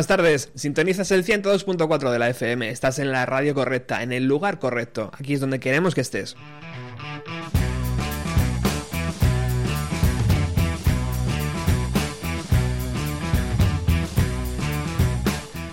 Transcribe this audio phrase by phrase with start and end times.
[0.00, 4.24] Buenas tardes, sintonizas el 102.4 de la FM, estás en la radio correcta, en el
[4.24, 6.36] lugar correcto, aquí es donde queremos que estés.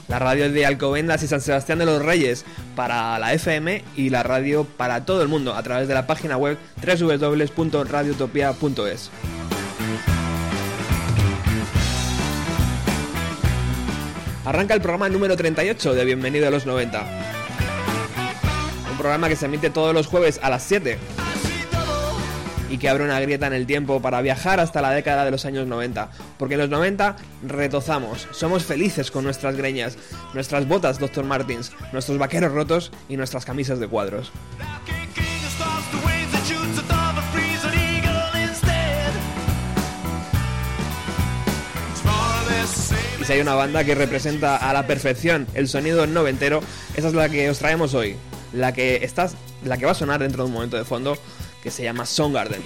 [0.09, 2.44] La radio de Alcobendas y San Sebastián de los Reyes
[2.75, 6.36] para la FM y la radio para todo el mundo a través de la página
[6.36, 9.09] web www.radiotopia.es.
[14.47, 17.05] Arranca el programa número 38 de Bienvenido a los 90.
[18.89, 20.97] Un programa que se emite todos los jueves a las 7
[22.69, 25.43] y que abre una grieta en el tiempo para viajar hasta la década de los
[25.43, 26.11] años 90.
[26.39, 29.97] Porque en los 90 retozamos, somos felices con nuestras greñas,
[30.33, 31.25] nuestras botas Dr.
[31.25, 34.31] Martins, nuestros vaqueros rotos y nuestras camisas de cuadros.
[43.27, 46.61] Si hay una banda que representa a la perfección el sonido noventero,
[46.95, 48.15] esa es la que os traemos hoy.
[48.54, 49.05] La que,
[49.65, 51.17] la que va a sonar dentro de un momento de fondo,
[51.61, 52.61] que se llama Soundgarden.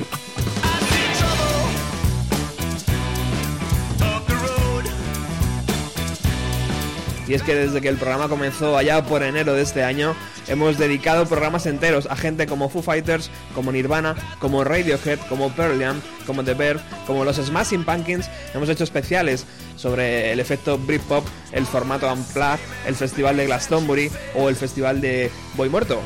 [7.32, 10.18] Y es que desde que el programa comenzó allá por enero de este año,
[10.50, 15.82] hemos dedicado programas enteros a gente como Foo Fighters, como Nirvana, como Radiohead, como Pearl
[15.82, 18.30] Jam, como The Bear, como los Smashing Pumpkins.
[18.54, 19.46] Hemos hecho especiales
[19.78, 25.32] sobre el efecto Britpop, el formato Unplugged, el festival de Glastonbury o el festival de
[25.56, 26.02] Boy Muerto.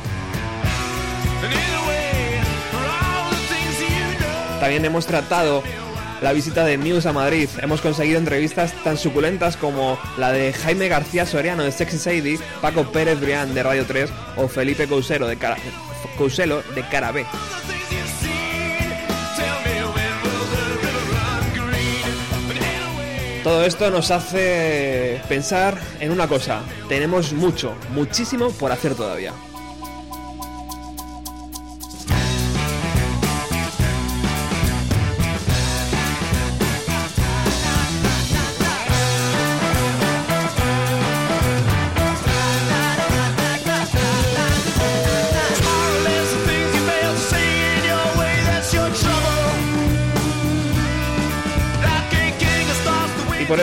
[4.60, 5.64] También hemos tratado
[6.20, 7.48] la visita de Muse a Madrid.
[7.62, 12.84] Hemos conseguido entrevistas tan suculentas como la de Jaime García Soriano de Sexy Sadie, Paco
[12.90, 15.56] Pérez Brián de Radio 3 o Felipe Couselo de, Cara
[16.16, 17.24] Couselo de Cara B.
[23.42, 26.62] Todo esto nos hace pensar en una cosa.
[26.88, 29.32] Tenemos mucho, muchísimo por hacer todavía.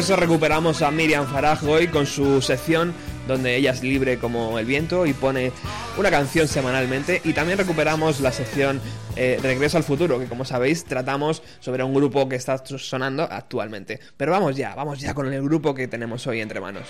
[0.03, 2.93] Eso recuperamos a Miriam Faraj hoy con su sección
[3.25, 5.53] donde ella es libre como el viento y pone
[5.97, 7.21] una canción semanalmente.
[7.23, 8.81] Y también recuperamos la sección
[9.15, 14.01] eh, Regreso al futuro, que como sabéis tratamos sobre un grupo que está sonando actualmente.
[14.17, 16.89] Pero vamos ya, vamos ya con el grupo que tenemos hoy entre manos.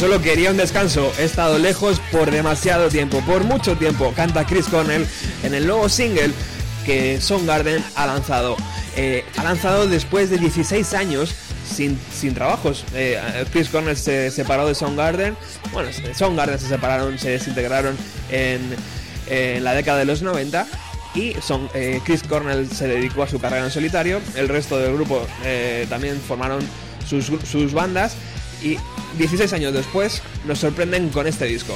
[0.00, 1.12] Solo quería un descanso.
[1.18, 4.14] He estado lejos por demasiado tiempo, por mucho tiempo.
[4.16, 5.06] Canta Chris Cornell
[5.42, 6.30] en el nuevo single
[6.86, 8.56] que Soundgarden ha lanzado.
[8.96, 11.34] Eh, ha lanzado después de 16 años
[11.70, 12.86] sin, sin trabajos.
[12.94, 13.20] Eh,
[13.52, 15.36] Chris Cornell se separó de Soundgarden.
[15.70, 17.94] Bueno, Soundgarden se separaron, se desintegraron
[18.30, 18.74] en,
[19.62, 20.66] la década de los 90
[21.14, 24.94] y son, eh, Chris Cornell se dedicó a su carrera en solitario, el resto del
[24.94, 25.26] grupo
[25.90, 26.66] también formaron
[27.06, 28.16] sus bandas
[28.62, 28.78] y
[29.18, 31.74] 16 años después nos sorprenden con este disco.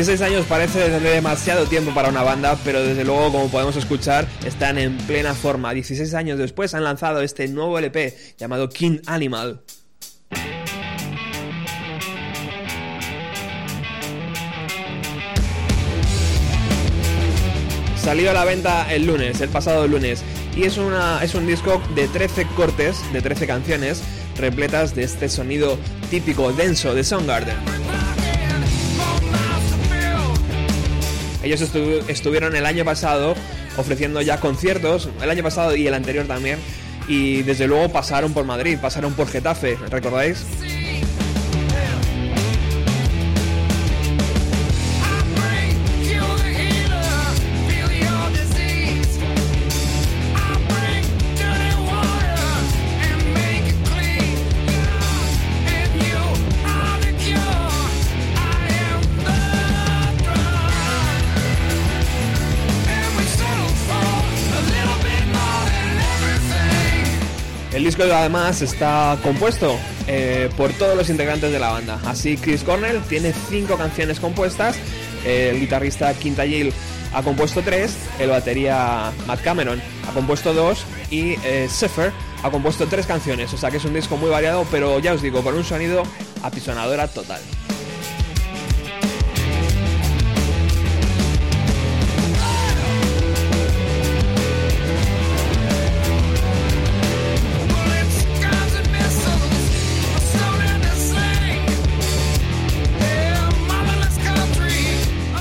[0.00, 4.78] 16 años parece demasiado tiempo para una banda, pero desde luego, como podemos escuchar, están
[4.78, 5.74] en plena forma.
[5.74, 9.60] 16 años después han lanzado este nuevo LP llamado King Animal.
[17.96, 20.24] Salió a la venta el lunes, el pasado lunes,
[20.56, 24.02] y es, una, es un disco de 13 cortes, de 13 canciones,
[24.38, 25.76] repletas de este sonido
[26.08, 27.79] típico denso de Soundgarden.
[31.42, 33.34] Ellos estu- estuvieron el año pasado
[33.76, 36.58] ofreciendo ya conciertos, el año pasado y el anterior también,
[37.08, 40.44] y desde luego pasaron por Madrid, pasaron por Getafe, ¿recordáis?
[68.00, 72.00] Disco además está compuesto eh, por todos los integrantes de la banda.
[72.06, 74.76] Así Chris Cornell tiene cinco canciones compuestas,
[75.26, 76.72] el guitarrista Quinta Gill
[77.12, 82.86] ha compuesto tres, el batería Matt Cameron ha compuesto dos y eh, Zephyr ha compuesto
[82.86, 83.52] tres canciones.
[83.52, 86.02] O sea que es un disco muy variado, pero ya os digo, con un sonido
[86.42, 87.40] apisonadora total.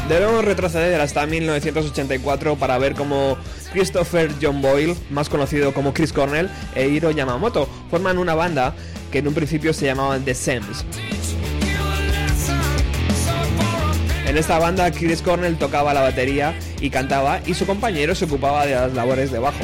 [0.09, 3.37] Debemos retroceder hasta 1984 para ver cómo
[3.71, 8.73] Christopher John Boyle, más conocido como Chris Cornell, e Hiro Yamamoto forman una banda
[9.11, 10.83] que en un principio se llamaban The Sems.
[14.25, 18.65] En esta banda Chris Cornell tocaba la batería y cantaba y su compañero se ocupaba
[18.65, 19.63] de las labores de bajo.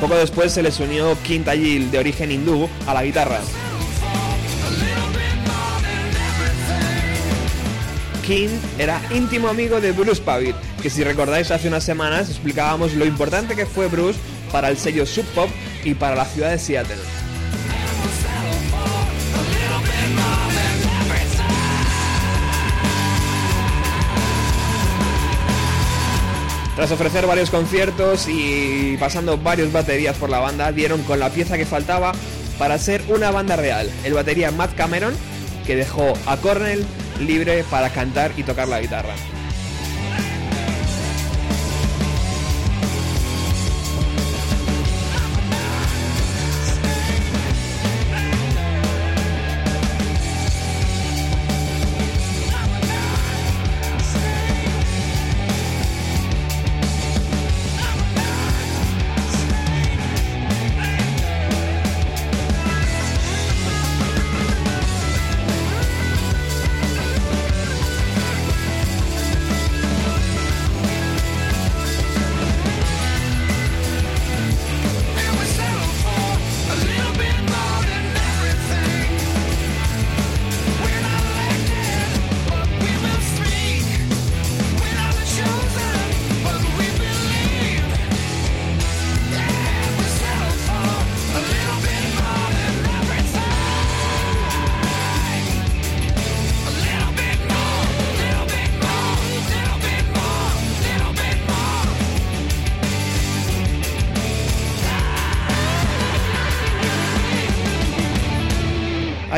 [0.00, 3.40] Poco después se les unió Quinta Gill de origen hindú a la guitarra.
[8.24, 13.04] King era íntimo amigo de Bruce Pavitt, que si recordáis hace unas semanas explicábamos lo
[13.04, 14.18] importante que fue Bruce
[14.50, 15.50] para el sello Sub Pop
[15.84, 16.96] y para la ciudad de Seattle.
[26.76, 31.56] Tras ofrecer varios conciertos y pasando varios baterías por la banda, dieron con la pieza
[31.56, 32.12] que faltaba
[32.58, 35.14] para ser una banda real, el batería Matt Cameron,
[35.66, 36.84] que dejó a Cornell
[37.20, 39.14] libre para cantar y tocar la guitarra.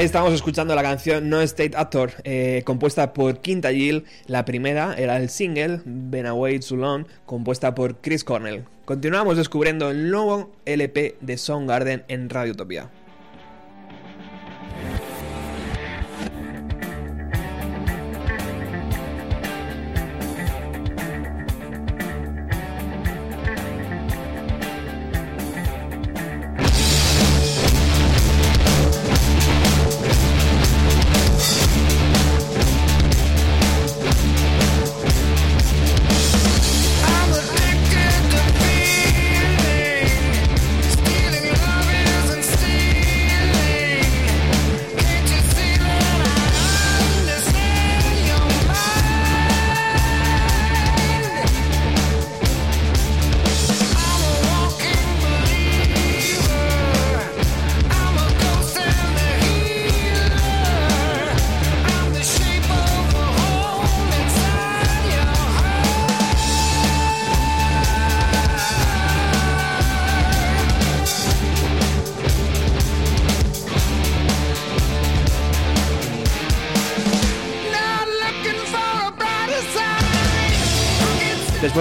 [0.07, 4.05] Estamos escuchando la canción No State Actor, eh, compuesta por Quinta Gill.
[4.29, 8.63] La primera era el single Ben Away Too Long, compuesta por Chris Cornell.
[8.85, 12.89] Continuamos descubriendo el nuevo LP de Soundgarden en Radio Utopia.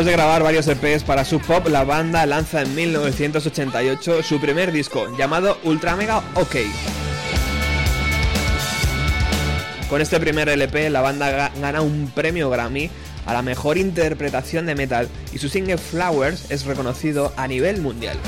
[0.06, 4.72] Después de grabar varios EPs para Sub Pop, la banda lanza en 1988 su primer
[4.72, 6.58] disco, llamado Ultra Mega OK.
[9.90, 12.92] Con este primer LP, la banda ga- gana un premio Grammy
[13.26, 18.20] a la mejor interpretación de metal y su single Flowers es reconocido a nivel mundial.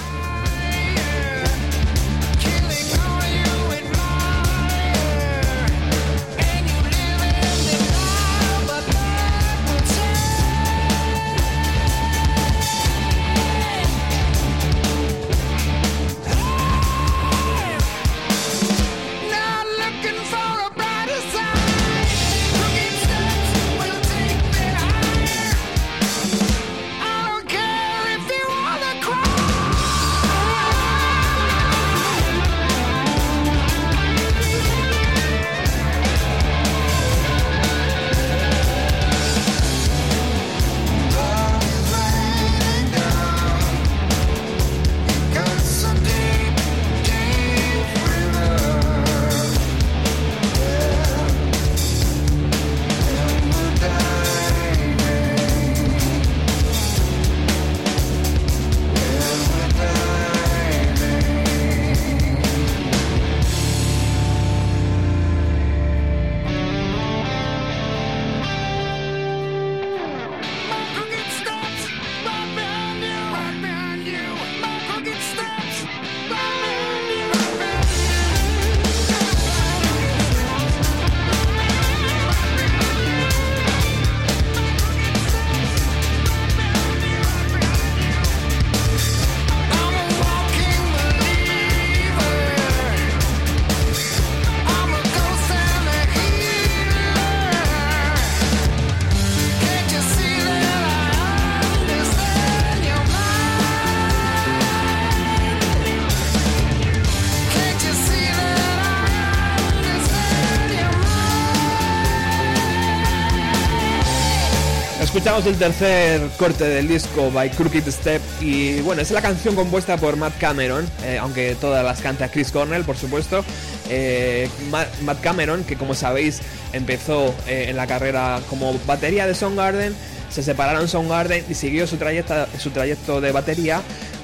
[115.37, 115.47] Mind?
[115.47, 119.97] Escuchamos el tercer corte del disco by Crooked Step y bueno, es la canción compuesta
[119.97, 123.43] por Matt Cameron, eh, aunque todas las canta Chris Cornell, por supuesto.
[123.89, 126.41] Eh, Matt Cameron, que como sabéis
[126.73, 129.95] empezó eh, en la carrera como batería de Soundgarden,
[130.29, 133.81] se separaron Soundgarden y siguió su, trayecta, su trayecto de batería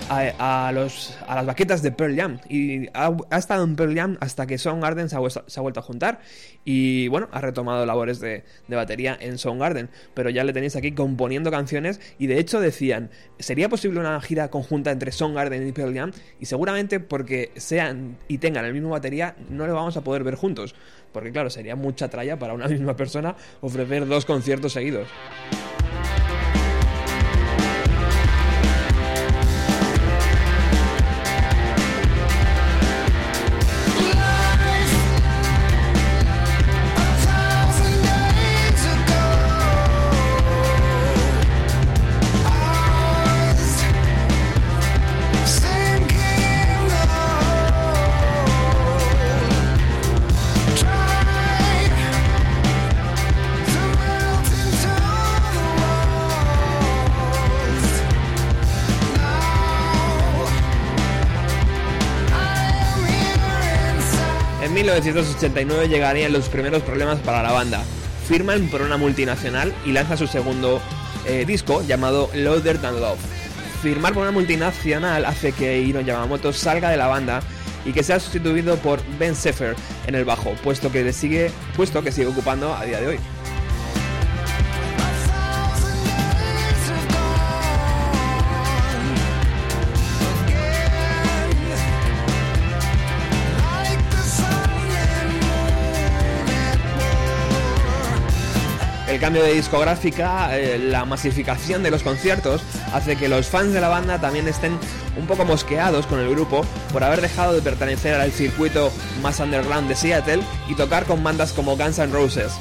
[0.10, 2.40] a, los, a las baquetas de Pearl Jam.
[2.50, 5.84] Y ha, estado en Pearl Jam hasta que Soundgarden se ha, se ha vuelto a
[5.84, 6.22] juntar.
[6.66, 10.92] Y bueno, ha retomado labores de, de batería en Soundgarden, pero ya le tenéis aquí
[10.92, 12.00] componiendo canciones.
[12.18, 16.12] Y de hecho decían, ¿sería posible una gira conjunta entre Soundgarden y Pearl Jam?
[16.40, 20.36] Y seguramente porque sean y tengan el mismo batería no lo vamos a poder ver
[20.36, 20.76] juntos,
[21.12, 25.08] porque claro, sería mucha tralla para una misma persona ofrecer dos conciertos seguidos.
[65.02, 67.84] 1989 llegarían los primeros problemas para la banda.
[68.28, 70.82] Firman por una multinacional y lanza su segundo
[71.26, 73.20] eh, disco llamado Louder Than Love.
[73.82, 77.42] Firmar por una multinacional hace que Hiro Yamamoto salga de la banda
[77.86, 82.04] y que sea sustituido por Ben Sefer en el bajo, puesto que, le sigue, puesto
[82.04, 83.20] que sigue ocupando a día de hoy.
[99.24, 103.88] Cambio de discográfica, eh, la masificación de los conciertos, hace que los fans de la
[103.88, 104.78] banda también estén
[105.18, 109.88] un poco mosqueados con el grupo por haber dejado de pertenecer al circuito más underground
[109.88, 112.52] de Seattle y tocar con bandas como Guns N' Roses.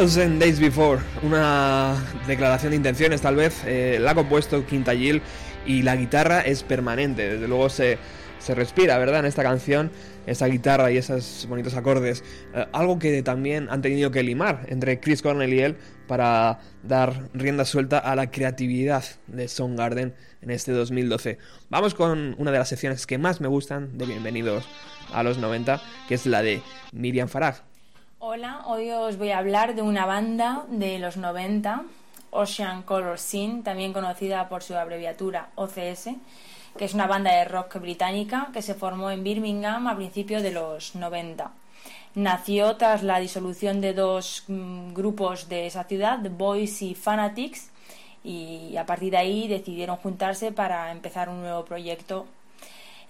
[0.00, 1.94] Thousand Days Before, una
[2.26, 5.20] declaración de intenciones tal vez, eh, la ha compuesto Quinta Gil
[5.66, 7.98] y la guitarra es permanente, desde luego se,
[8.38, 9.20] se respira, ¿verdad?
[9.20, 9.90] En esta canción,
[10.26, 15.00] esa guitarra y esos bonitos acordes, Eh, algo que también han tenido que limar entre
[15.00, 15.76] Chris Cornell y él
[16.08, 21.36] para dar rienda suelta a la creatividad de Soundgarden en este 2012.
[21.68, 24.64] Vamos con una de las secciones que más me gustan de Bienvenidos
[25.12, 27.69] a los 90, que es la de Miriam Farag.
[28.22, 31.84] Hola, hoy os voy a hablar de una banda de los 90,
[32.28, 36.10] Ocean Color Scene, también conocida por su abreviatura OCS,
[36.76, 40.52] que es una banda de rock británica que se formó en Birmingham a principios de
[40.52, 41.50] los 90.
[42.14, 47.70] Nació tras la disolución de dos mm, grupos de esa ciudad, The Boys y Fanatics,
[48.22, 52.26] y a partir de ahí decidieron juntarse para empezar un nuevo proyecto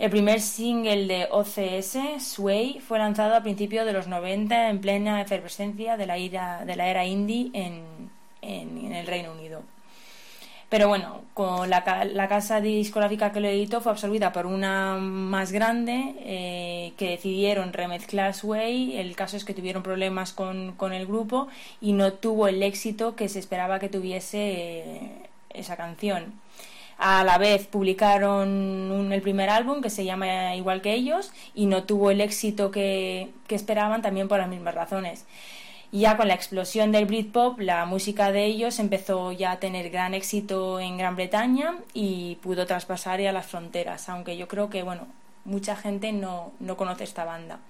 [0.01, 5.21] el primer single de OCS, Sway, fue lanzado a principios de los 90 en plena
[5.21, 8.11] efervescencia de la era, de la era indie en,
[8.41, 9.63] el Reino Unido.
[10.71, 15.53] Pero bueno, con la, la casa discográfica que lo editó fue absorbida por una más
[15.53, 18.97] grande eh, que decidieron remezclar Sway.
[18.97, 21.49] El caso es que tuvieron problemas con, con el grupo
[21.83, 25.11] y no tuvo el éxito que se esperaba que tuviese eh,
[25.51, 26.40] esa canción.
[27.03, 31.85] A la vez publicaron el primer álbum que se llama igual que ellos y no
[31.85, 35.25] tuvo el éxito que, que esperaban también por las mismas razones.
[35.93, 40.13] Ya con la explosión del Britpop, la música de ellos empezó ya a tener gran
[40.13, 45.09] éxito en Gran Bretaña y pudo traspasar ya las fronteras, aunque yo creo que bueno,
[45.47, 47.61] mucha gente no, no conoce esta banda.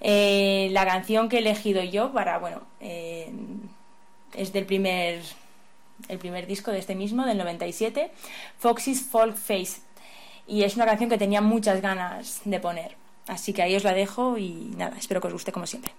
[0.00, 3.30] Eh, la canción que he elegido yo para, bueno, eh,
[4.34, 5.22] es del primer
[6.08, 8.10] el primer disco de este mismo, del 97,
[8.58, 9.80] Foxy's Folk Face.
[10.46, 12.96] Y es una canción que tenía muchas ganas de poner.
[13.26, 15.92] Así que ahí os la dejo y nada, espero que os guste como siempre.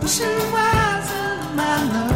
[0.00, 2.12] Pushing wires in my nose.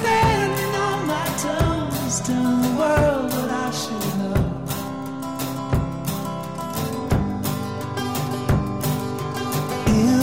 [0.00, 3.32] Standing on my toes, telling the world
[3.64, 4.42] I should know.
[9.94, 10.16] You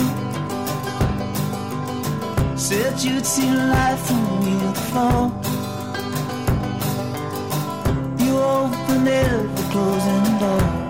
[2.57, 5.25] said you'd seen life from me before.
[8.19, 10.82] You opened every closing doors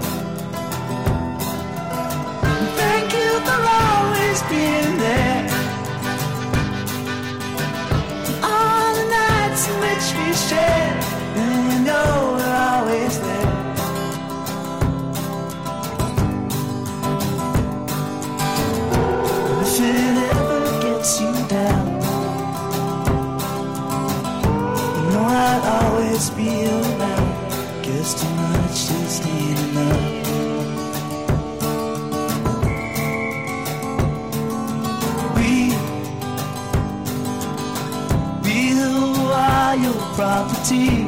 [40.16, 41.03] property.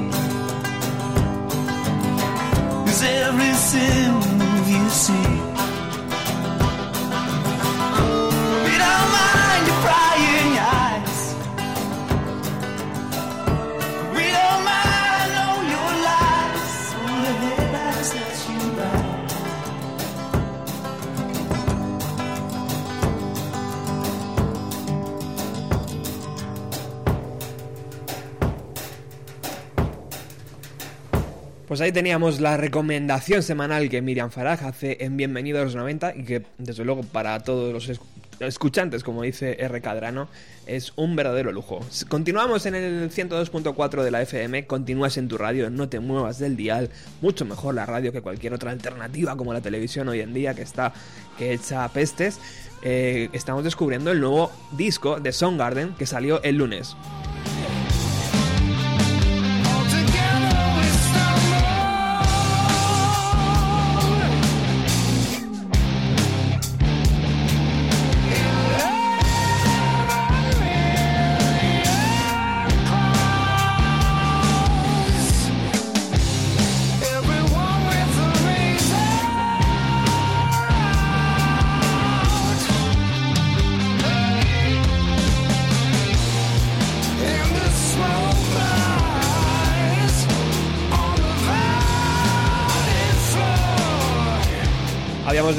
[31.75, 36.15] Pues ahí teníamos la recomendación semanal que Miriam Faraj hace en Bienvenido a los 90
[36.15, 37.99] y que desde luego para todos los es-
[38.39, 39.81] escuchantes, como dice R.
[39.81, 40.29] Cadrano,
[40.67, 41.81] es un verdadero lujo.
[42.07, 46.55] Continuamos en el 102.4 de la FM, continúas en tu radio, no te muevas del
[46.55, 50.53] dial, mucho mejor la radio que cualquier otra alternativa como la televisión hoy en día
[50.53, 50.93] que está
[51.37, 52.39] que echa pestes.
[52.83, 56.95] Eh, estamos descubriendo el nuevo disco de Soundgarden que salió el lunes.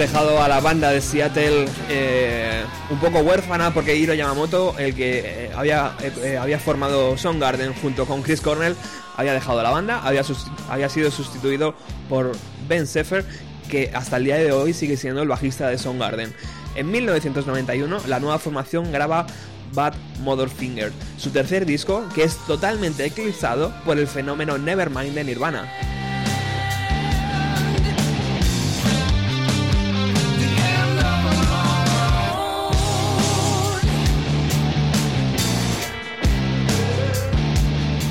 [0.06, 5.18] Dejado a la banda de Seattle eh, un poco huérfana porque Hiro Yamamoto, el que
[5.24, 8.76] eh, había, eh, eh, había formado Soundgarden junto con Chris Cornell,
[9.16, 10.22] había dejado la banda, había,
[10.70, 11.74] había sido sustituido
[12.08, 12.36] por
[12.68, 13.24] Ben Seffer,
[13.68, 16.32] que hasta el día de hoy sigue siendo el bajista de Soundgarden.
[16.76, 19.26] En 1991, la nueva formación graba
[19.72, 26.05] Bad Motherfinger, su tercer disco, que es totalmente eclipsado por el fenómeno Nevermind de Nirvana.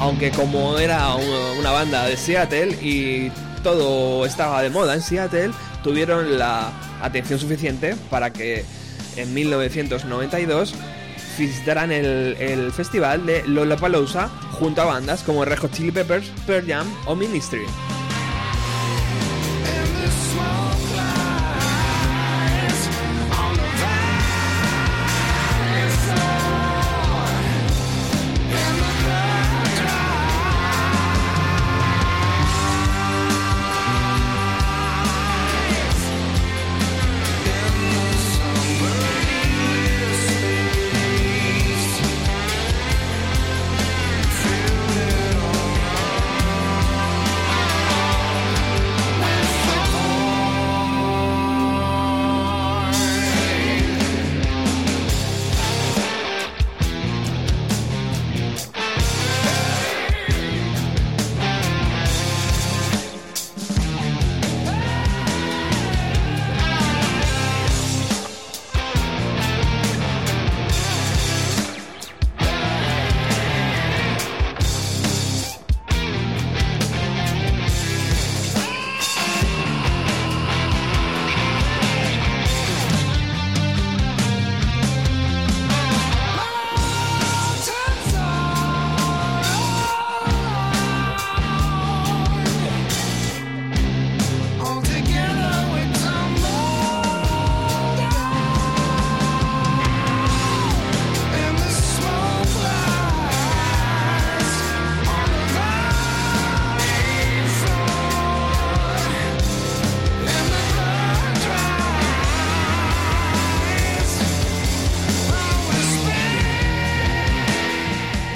[0.05, 3.31] Aunque como era una banda de Seattle y
[3.63, 5.49] todo estaba de moda en Seattle,
[5.83, 8.63] tuvieron la atención suficiente para que
[9.15, 10.75] en 1992
[11.39, 16.67] visitaran el, el festival de Lollapalooza junto a bandas como Red Hot Chili Peppers, Pearl
[16.67, 17.65] Jam o Ministry.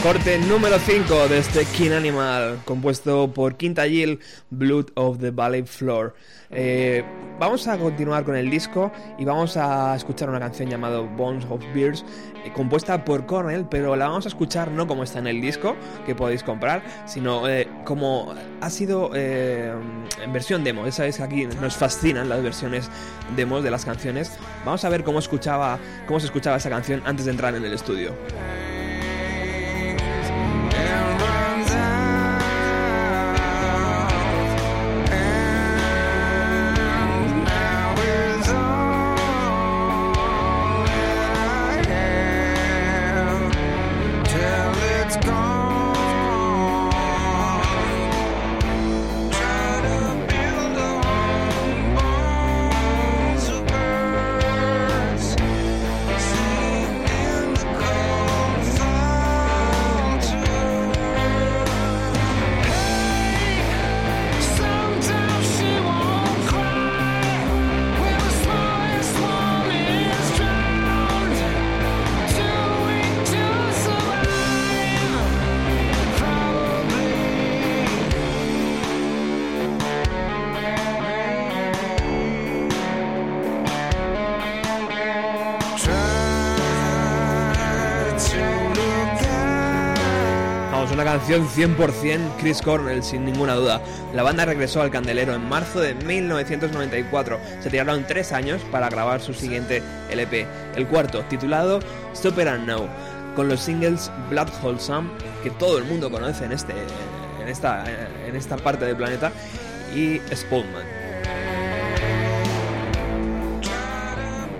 [0.09, 4.19] Corte número 5 de este King Animal, compuesto por Quinta Gill,
[4.49, 6.15] Blood of the Valley Floor.
[6.49, 7.03] Eh,
[7.39, 11.63] vamos a continuar con el disco y vamos a escuchar una canción llamada Bones of
[11.75, 12.03] Beers,
[12.43, 15.75] eh, compuesta por Cornell, pero la vamos a escuchar no como está en el disco,
[16.07, 20.85] que podéis comprar, sino eh, como ha sido en versión demo.
[20.85, 22.89] Ya sabéis que aquí nos fascinan las versiones
[23.35, 24.39] demos de las canciones.
[24.65, 27.73] Vamos a ver cómo, escuchaba, cómo se escuchaba esa canción antes de entrar en el
[27.73, 28.15] estudio.
[91.29, 93.81] Vamos, una canción 100% Chris Cornell, sin ninguna duda.
[94.13, 97.39] La banda regresó al candelero en marzo de 1994.
[97.61, 101.79] Se tiraron tres años para grabar su siguiente LP, el cuarto, titulado
[102.13, 102.87] Stop and Now,
[103.35, 105.09] con los singles Blood Wholesome,
[105.43, 106.73] que todo el mundo conoce en, este,
[107.41, 107.83] en, esta,
[108.25, 109.31] en esta parte del planeta,
[109.93, 110.85] y Spotman.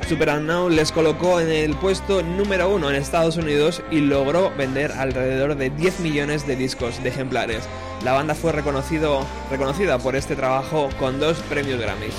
[0.10, 4.52] Super and Now les colocó en el puesto número uno en Estados Unidos y logró
[4.58, 7.70] vender alrededor de 10 millones de discos de ejemplares.
[8.04, 12.16] La banda fue reconocido, reconocida por este trabajo con dos premios Grammys.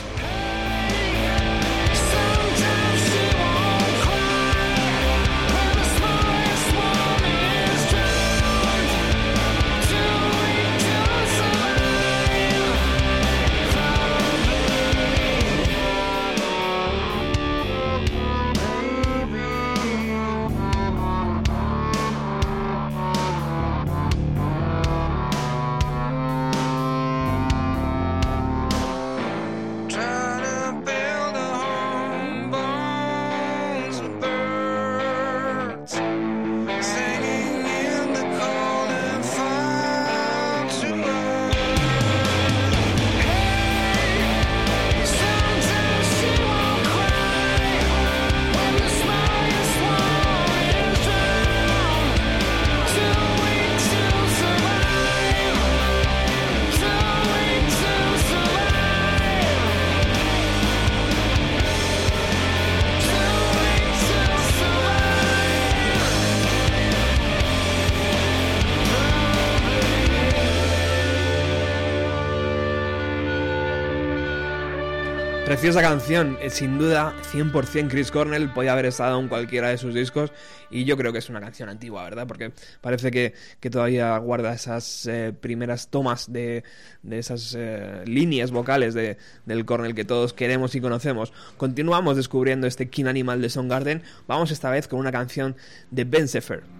[75.60, 79.92] Preciosa canción, eh, sin duda 100% Chris Cornell, podía haber estado en cualquiera de sus
[79.92, 80.32] discos
[80.70, 82.26] y yo creo que es una canción antigua, ¿verdad?
[82.26, 86.64] Porque parece que, que todavía guarda esas eh, primeras tomas de,
[87.02, 91.30] de esas eh, líneas vocales de, del Cornell que todos queremos y conocemos.
[91.58, 95.56] Continuamos descubriendo este King Animal de Soundgarden, vamos esta vez con una canción
[95.90, 96.79] de Ben Sefer.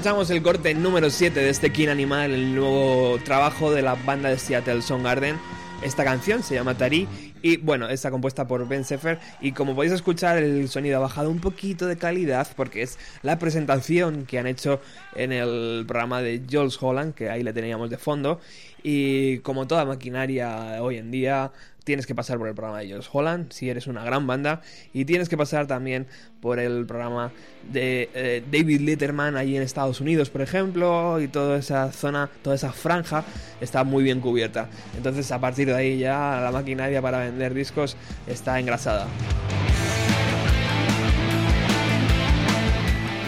[0.00, 4.30] Escuchamos el corte número 7 de este King Animal, el nuevo trabajo de la banda
[4.30, 5.38] de Seattle Soundgarden.
[5.82, 7.06] Esta canción se llama Tari
[7.42, 11.28] y bueno, está compuesta por Ben Sefer y como podéis escuchar el sonido ha bajado
[11.28, 14.80] un poquito de calidad porque es la presentación que han hecho
[15.16, 18.40] en el programa de Jules Holland, que ahí le teníamos de fondo
[18.82, 21.52] y como toda maquinaria hoy en día
[21.90, 24.62] tienes que pasar por el programa de Jules Holland si eres una gran banda
[24.92, 26.06] y tienes que pasar también
[26.40, 27.32] por el programa
[27.68, 32.54] de eh, David Letterman allí en Estados Unidos por ejemplo y toda esa zona toda
[32.54, 33.24] esa franja
[33.60, 34.68] está muy bien cubierta.
[34.96, 37.96] Entonces a partir de ahí ya la maquinaria para vender discos
[38.28, 39.08] está engrasada.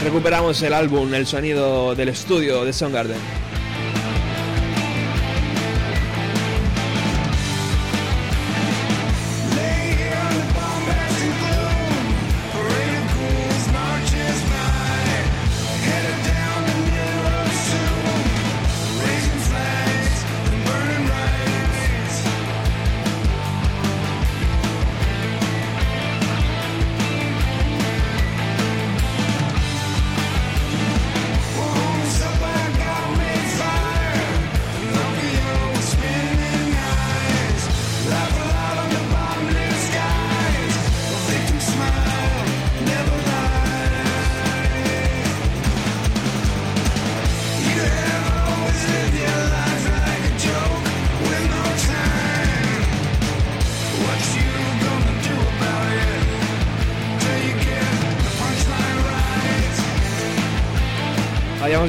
[0.05, 3.52] Recuperamos el álbum el sonido del estudio de Soundgarden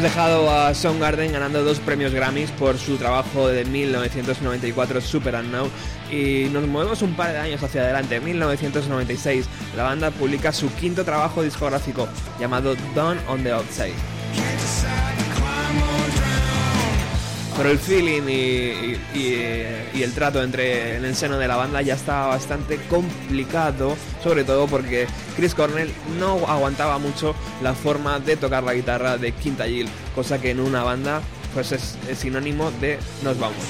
[0.04, 5.72] dejado a Soundgarden ganando dos premios Grammys por su trabajo de 1994 Super Unknown
[6.12, 8.18] y nos movemos un par de años hacia adelante.
[8.18, 9.46] En 1996
[9.78, 14.13] la banda publica su quinto trabajo discográfico llamado Dawn on the Outside.
[17.64, 21.94] Pero el feeling y, y el trato entre en el seno de la banda ya
[21.94, 25.08] estaba bastante complicado, sobre todo porque
[25.38, 25.90] Chris Cornell
[26.20, 30.60] no aguantaba mucho la forma de tocar la guitarra de Quinta Gill, cosa que en
[30.60, 31.22] una banda
[31.54, 33.64] pues es, es sinónimo de nos vamos.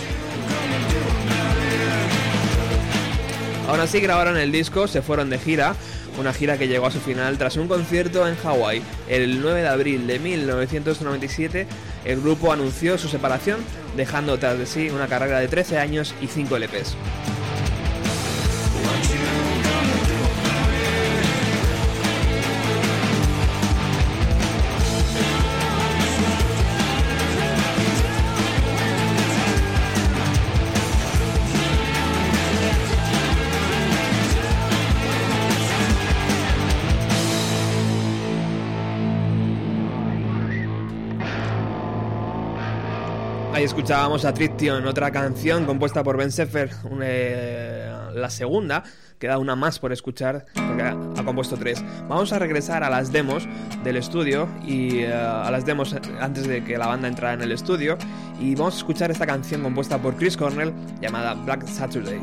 [3.70, 5.76] Aún así grabaron el disco, se fueron de gira,
[6.18, 8.82] una gira que llegó a su final tras un concierto en Hawái.
[9.08, 11.68] El 9 de abril de 1997
[12.06, 13.60] el grupo anunció su separación,
[13.96, 16.96] dejando tras de sí una carrera de 13 años y 5 LPs.
[43.94, 48.84] Escuchábamos a Trition, otra canción compuesta por Ben Sefer, una, eh, la segunda,
[49.20, 51.86] queda una más por escuchar, porque ha, compuesto tres.
[52.10, 53.48] Vamos a regresar a las demos
[53.84, 57.52] del estudio y eh, a las demos antes de que la banda entrara en el
[57.52, 58.00] estudio
[58.40, 62.20] y vamos a escuchar esta canción compuesta por Chris Cornell llamada Black Saturday.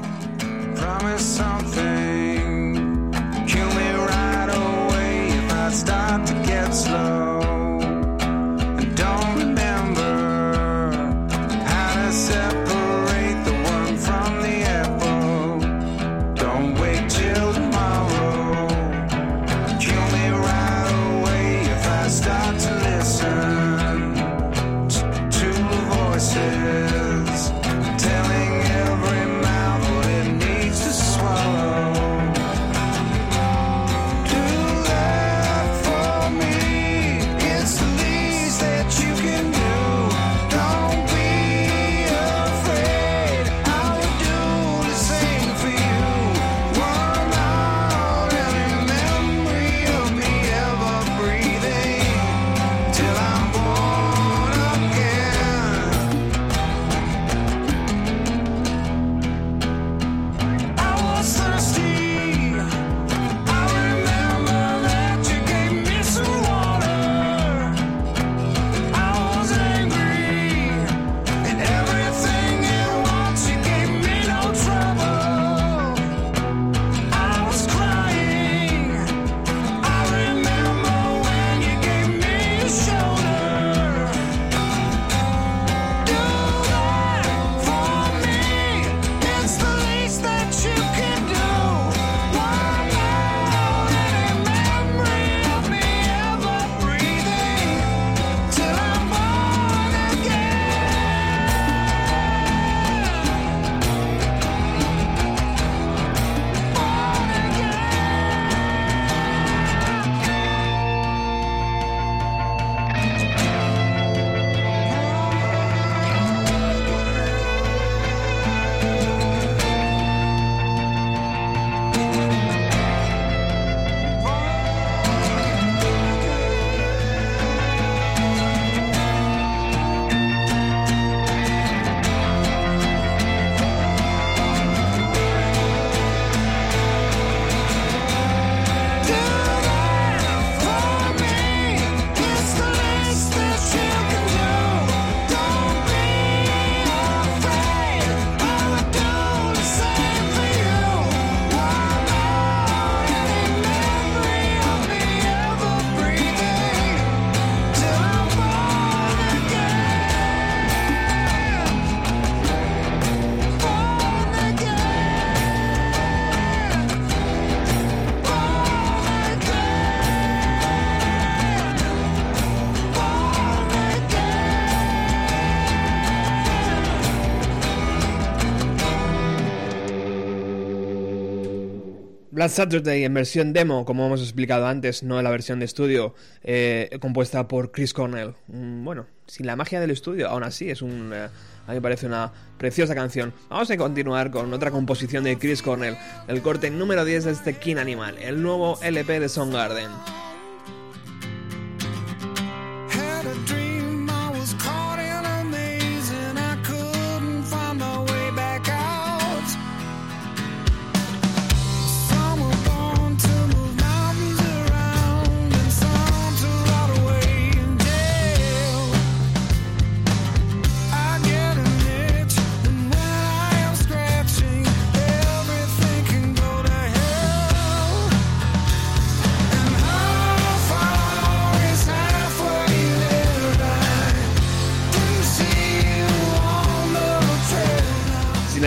[182.41, 186.15] Black Saturday en versión demo, como hemos explicado antes, no en la versión de estudio,
[186.43, 188.33] eh, compuesta por Chris Cornell.
[188.47, 191.13] Mm, bueno, sin la magia del estudio, aún así es un...
[191.13, 191.29] eh,
[191.67, 193.35] a mí me parece una preciosa canción.
[193.51, 197.59] Vamos a continuar con otra composición de Chris Cornell, el corte número 10 de este
[197.59, 199.91] King Animal, el nuevo LP de Soundgarden.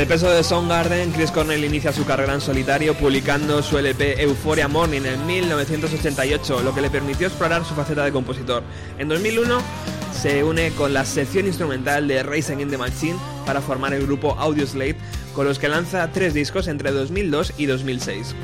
[0.03, 4.67] El peso de Soundgarden, Chris Cornell inicia su carrera en solitario publicando su LP Euphoria
[4.67, 8.63] Morning en 1988, lo que le permitió explorar su faceta de compositor.
[8.97, 9.59] En 2001
[10.11, 14.35] se une con la sección instrumental de Racing in the Machine para formar el grupo
[14.37, 14.97] Audioslave,
[15.33, 18.35] con los que lanza tres discos entre 2002 y 2006.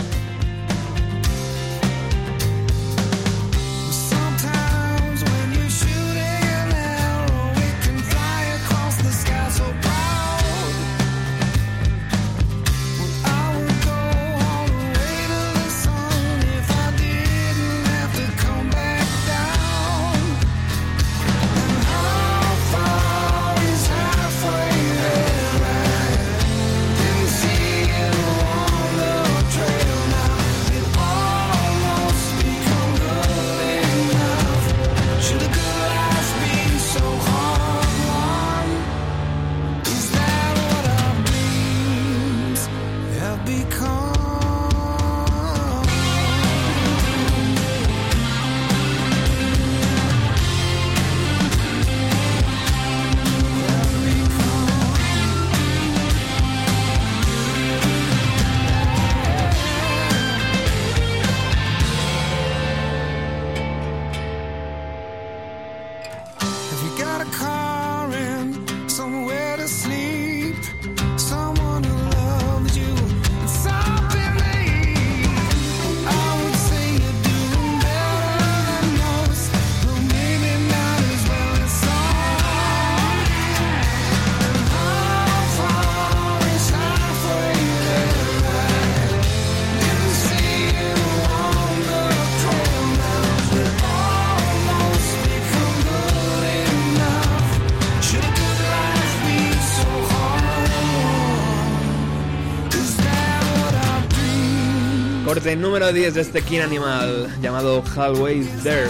[105.30, 108.90] Corte número 10 de este King Animal, llamado Halfway There.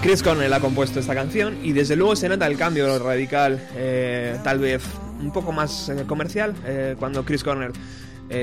[0.00, 4.38] Chris Cornell ha compuesto esta canción y desde luego se nota el cambio radical, eh,
[4.42, 4.82] tal vez
[5.20, 7.72] un poco más eh, comercial, eh, cuando Chris Cornell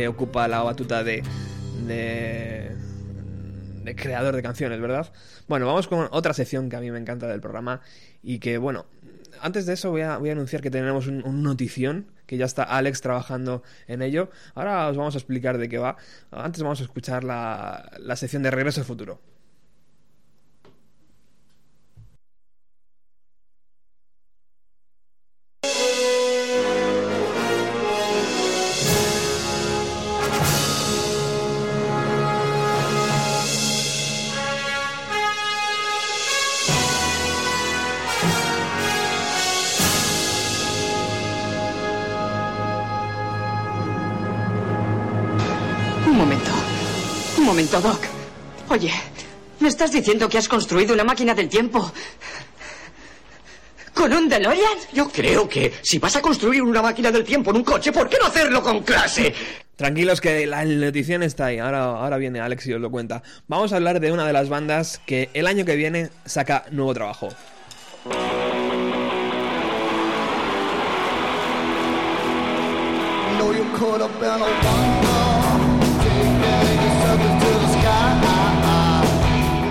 [0.07, 1.23] ocupa la batuta de,
[1.87, 2.75] de,
[3.83, 5.11] de creador de canciones, ¿verdad?
[5.47, 7.81] Bueno, vamos con otra sección que a mí me encanta del programa
[8.21, 8.85] y que, bueno,
[9.41, 12.63] antes de eso voy a, voy a anunciar que tenemos un, notición, que ya está
[12.63, 14.29] Alex trabajando en ello.
[14.53, 15.97] Ahora os vamos a explicar de qué va.
[16.31, 19.34] Antes vamos a escuchar la, la sección de Regreso al Futuro.
[47.55, 48.01] Momento, Doc.
[48.67, 48.91] Oye,
[49.61, 51.89] ¿me estás diciendo que has construido una máquina del tiempo?
[53.93, 54.77] ¿Con un DeLorean?
[54.91, 58.09] Yo creo que si vas a construir una máquina del tiempo en un coche, ¿por
[58.09, 59.33] qué no hacerlo con clase?
[59.77, 61.59] Tranquilos que la notición está ahí.
[61.59, 63.23] Ahora, ahora viene Alex y os lo cuenta.
[63.47, 66.93] Vamos a hablar de una de las bandas que el año que viene saca nuevo
[66.93, 67.29] trabajo.
[74.25, 75.44] know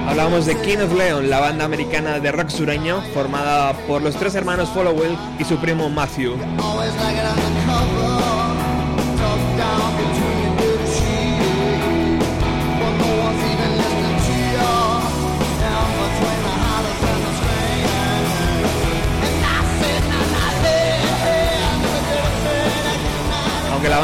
[0.06, 4.34] Hablamos de King of Leon, la banda americana de rock sureño formada por los tres
[4.34, 6.36] hermanos Followell y su primo Matthew.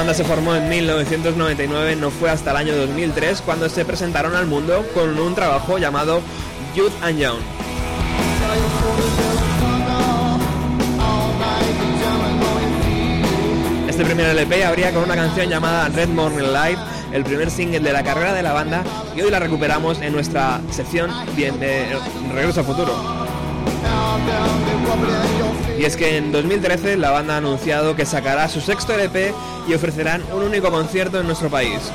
[0.01, 4.47] Banda se formó en 1999, no fue hasta el año 2003 cuando se presentaron al
[4.47, 6.23] mundo con un trabajo llamado
[6.75, 7.39] Youth and Young.
[13.91, 16.79] Este primer LP abría con una canción llamada Red Morning Light,
[17.13, 18.83] el primer single de la carrera de la banda,
[19.15, 21.85] y hoy la recuperamos en nuestra sección de
[22.33, 23.30] Regreso al Futuro.
[25.79, 29.33] Y es que en 2013 la banda ha anunciado que sacará su sexto LP
[29.67, 31.91] y ofrecerán un único concierto en nuestro país.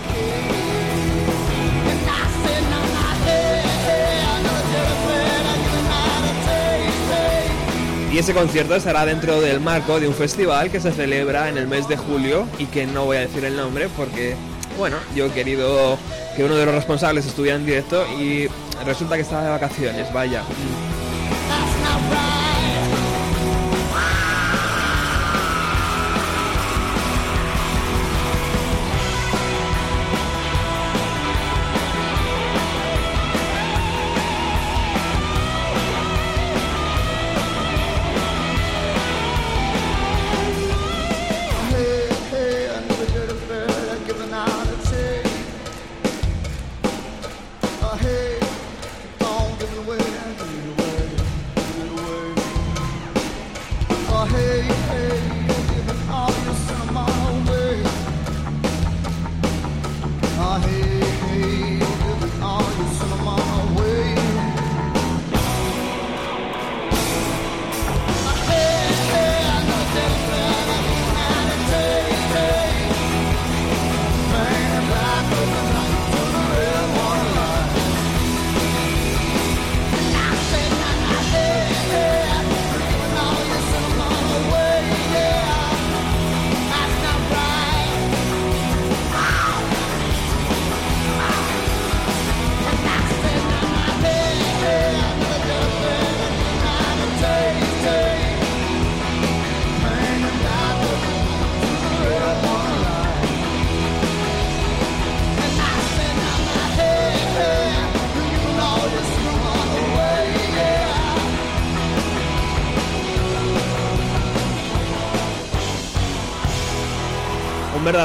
[8.12, 11.68] Y ese concierto estará dentro del marco de un festival que se celebra en el
[11.68, 14.36] mes de julio y que no voy a decir el nombre porque,
[14.78, 16.00] bueno, yo he querido
[16.36, 18.48] que uno de los responsables estuviera en directo y
[18.86, 20.44] resulta que estaba de vacaciones, vaya.
[21.96, 22.45] alright.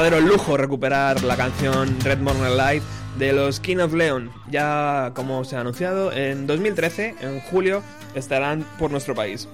[0.01, 2.81] Verdadero lujo recuperar la canción Red Morning Light
[3.19, 4.31] de los King of Leon.
[4.49, 7.83] Ya como se ha anunciado, en 2013, en julio,
[8.15, 9.47] estarán por nuestro país.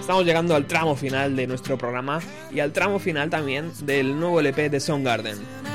[0.00, 2.20] Estamos llegando al tramo final de nuestro programa
[2.50, 5.71] y al tramo final también del nuevo LP de Soundgarden.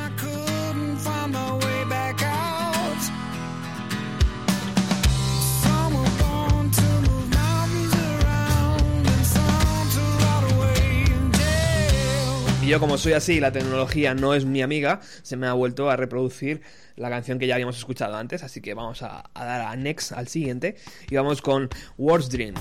[12.68, 15.90] Y yo como soy así, la tecnología no es mi amiga, se me ha vuelto
[15.90, 16.60] a reproducir
[16.98, 20.28] la canción que ya habíamos escuchado antes, así que vamos a, dar a next al
[20.28, 20.76] siguiente
[21.10, 22.56] y vamos con World's Dream.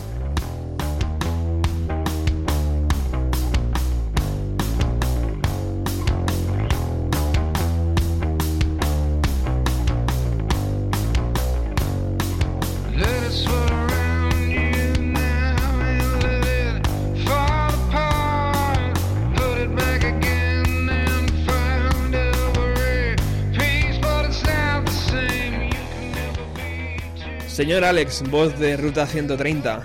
[27.56, 29.82] Señor Alex, voz de Ruta 130.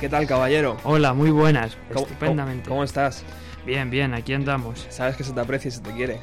[0.00, 0.76] ¿Qué tal, caballero?
[0.82, 1.76] Hola, muy buenas.
[1.92, 2.68] ¿Cómo- Estupendamente.
[2.68, 3.22] ¿Cómo, estás?
[3.64, 4.84] Bien, bien, aquí andamos.
[4.90, 6.18] Sabes que se te aprecia y se te quiere.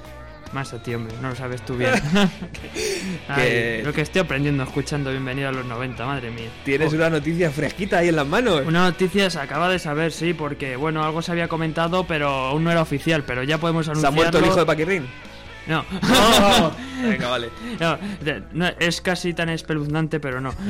[0.52, 1.92] Más a ti, hombre, no lo sabes tú bien.
[3.30, 6.50] Ay, Que- Lo que estoy aprendiendo escuchando Bienvenido a los 90, madre mía.
[6.66, 8.62] Tienes Oh, una noticia fresquita ahí en las manos.
[8.68, 12.66] Una noticia se acaba de saber, sí, porque, bueno, algo se había comentado, pero aún
[12.66, 14.16] no era oficial, pero ya podemos ¿Se ha anunciarlo.
[14.18, 15.08] muerto el hijo de Paquirrín?
[15.72, 15.86] No.
[17.02, 17.50] Venga, vale.
[17.80, 17.98] No,
[18.52, 20.54] no, es casi tan espeluznante, pero no.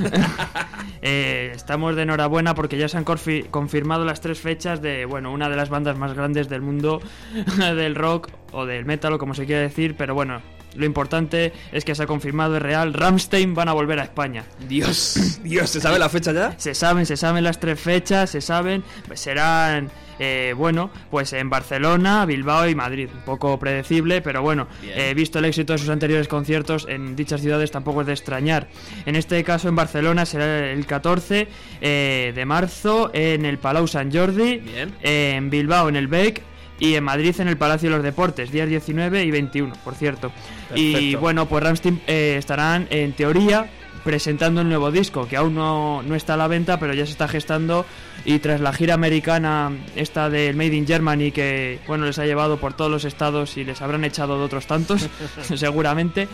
[1.03, 5.49] Eh, estamos de enhorabuena porque ya se han confirmado las tres fechas de, bueno, una
[5.49, 7.01] de las bandas más grandes del mundo
[7.57, 10.43] del rock o del metal o como se quiera decir, pero bueno,
[10.75, 14.43] lo importante es que se ha confirmado, es real, Ramstein van a volver a España.
[14.67, 16.53] Dios, Dios, ¿se sabe la fecha ya?
[16.59, 18.83] Se saben, se saben las tres fechas, se saben,
[19.15, 19.89] serán,
[20.23, 23.09] eh, bueno, pues en Barcelona, Bilbao y Madrid.
[23.13, 27.41] Un poco predecible, pero bueno, eh, visto el éxito de sus anteriores conciertos en dichas
[27.41, 28.67] ciudades tampoco es de extrañar.
[29.05, 31.47] En este caso en Barcelona será el 14
[31.81, 34.93] eh, de marzo en el Palau Sant Jordi, Bien.
[35.01, 36.43] eh, en Bilbao en el BEC
[36.79, 40.31] y en Madrid en el Palacio de los Deportes, días 19 y 21, por cierto.
[40.75, 41.19] Y Perfecto.
[41.19, 43.69] bueno, pues Ramstein eh, estarán en teoría
[44.03, 47.11] presentando el nuevo disco, que aún no, no está a la venta, pero ya se
[47.11, 47.85] está gestando.
[48.25, 52.57] Y tras la gira americana, esta del Made in Germany, que bueno, les ha llevado
[52.57, 55.09] por todos los estados y les habrán echado de otros tantos,
[55.55, 56.27] seguramente,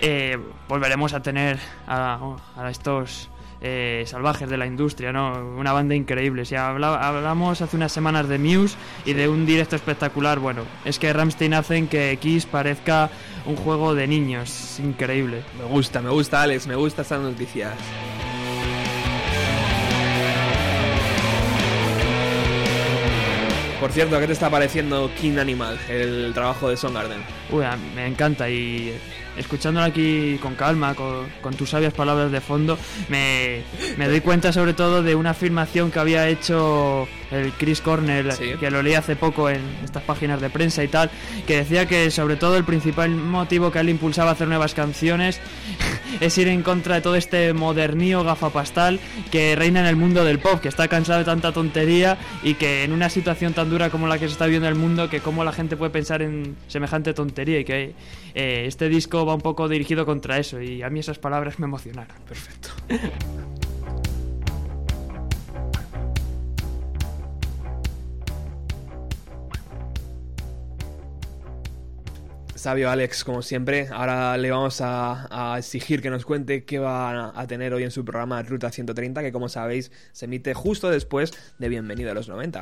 [0.00, 2.18] eh, volveremos a tener a,
[2.56, 3.28] a estos
[3.64, 5.32] eh, salvajes de la industria, ¿no?
[5.56, 6.44] Una banda increíble.
[6.44, 10.98] Si habla- hablamos hace unas semanas de Muse y de un directo espectacular, bueno, es
[10.98, 13.08] que Ramstein hacen que Kiss parezca
[13.46, 14.78] un juego de niños.
[14.78, 15.42] Increíble.
[15.58, 17.72] Me gusta, me gusta, Alex, me gusta estas noticias.
[23.80, 27.20] Por cierto, ¿qué te está pareciendo King Animal, el trabajo de Soundgarden?
[27.50, 27.64] Uy,
[27.96, 28.96] me encanta y
[29.36, 32.78] escuchándolo aquí con calma, con, con tus sabias palabras de fondo,
[33.08, 33.62] me,
[33.96, 38.52] me doy cuenta sobre todo de una afirmación que había hecho el Chris Cornell, Sí.
[38.60, 41.10] que lo leí hace poco en estas páginas de prensa y tal,
[41.46, 45.40] que decía que sobre todo el principal motivo que él impulsaba a hacer nuevas canciones
[46.20, 49.00] es ir en contra de todo este modernío gafapastal
[49.30, 52.84] que reina en el mundo del pop, que está cansado de tanta tontería y que
[52.84, 55.44] en una situación tan dura como la que se está viendo el mundo, que cómo
[55.44, 57.94] la gente puede pensar en semejante tontería y que
[58.34, 61.66] eh, este disco va un poco dirigido contra eso y a mí esas palabras me
[61.66, 62.16] emocionaron.
[62.26, 62.68] Perfecto.
[72.62, 73.88] Sabio Alex, como siempre.
[73.90, 77.90] Ahora le vamos a, a exigir que nos cuente qué va a tener hoy en
[77.90, 82.28] su programa Ruta 130, que como sabéis se emite justo después de Bienvenido a los
[82.28, 82.60] 90.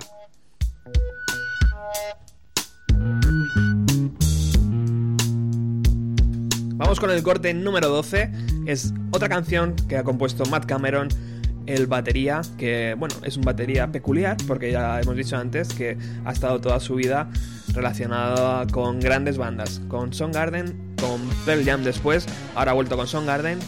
[6.76, 8.30] Vamos con el corte número 12.
[8.64, 11.08] Es otra canción que ha compuesto Matt Cameron,
[11.66, 16.32] el batería, que bueno, es un batería peculiar, porque ya hemos dicho antes que ha
[16.32, 17.30] estado toda su vida
[17.72, 23.58] relacionada con grandes bandas, con Soundgarden, con Pearl Jam después, ahora ha vuelto con Soundgarden,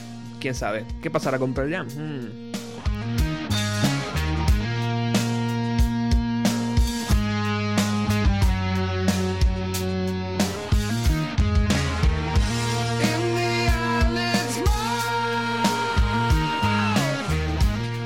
[0.40, 1.86] quién sabe, ¿qué pasará con Pearl Jam?
[1.88, 2.51] Hmm.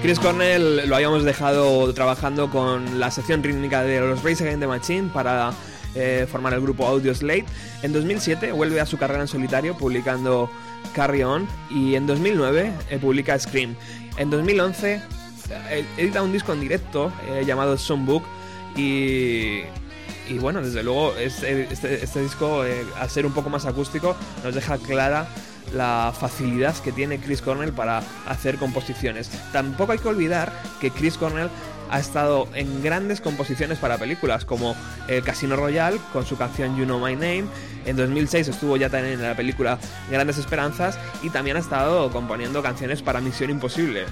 [0.07, 4.69] Chris Cornell lo habíamos dejado trabajando con la sección rítmica de los Race Against the
[4.69, 5.53] Machine para
[5.97, 7.45] eh, formar el grupo Audio Slate.
[7.83, 10.49] En 2007 vuelve a su carrera en solitario publicando
[10.95, 13.75] Carry On y en 2009 eh, publica Scream.
[14.17, 15.03] En 2011
[15.71, 17.11] eh, edita un disco en directo
[17.45, 18.23] llamado Songbook
[18.77, 19.63] y,
[20.29, 24.15] y bueno, desde luego este, este- este disco, eh, al ser un poco más acústico,
[24.45, 25.27] nos deja clara
[25.77, 29.31] la facilidad que tiene Chris Cornell para hacer composiciones.
[29.53, 31.51] Tampoco hay que olvidar que Chris Cornell
[31.91, 34.75] ha estado en grandes composiciones para películas como
[35.09, 37.45] El Casino Royale con su canción You Know My Name.
[37.85, 39.79] En 2006 estuvo ya también en la película
[40.11, 44.07] Grandes Esperanzas y también ha estado componiendo canciones para Misión Imposible.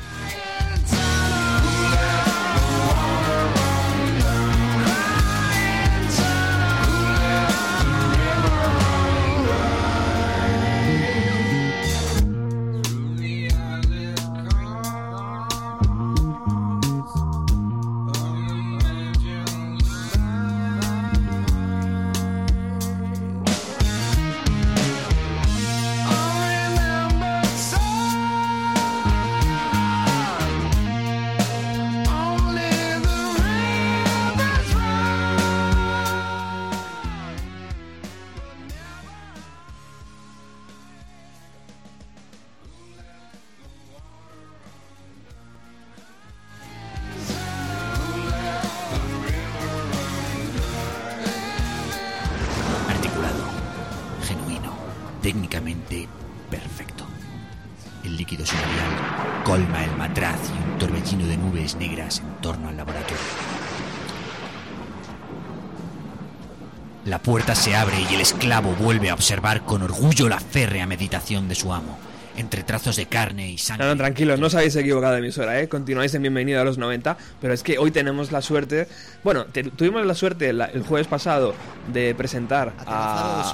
[68.24, 71.98] Esclavo vuelve a observar con orgullo la férrea meditación de su amo,
[72.38, 73.84] entre trazos de carne y sangre.
[73.84, 75.68] No, no, tranquilos, no os habéis equivocado de emisora, ¿eh?
[75.68, 78.88] Continuáis en Bienvenido a los 90, pero es que hoy tenemos la suerte...
[79.22, 81.54] Bueno, te- tuvimos la suerte la- el jueves pasado
[81.92, 83.44] de presentar Aterrazado de